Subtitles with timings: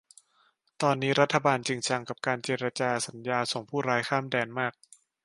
[0.81, 4.73] ตอนนี้รัฐบาลจริงจังกับการเจรจาสัญญาส่งผู้ร้ายข้ามแดนมาก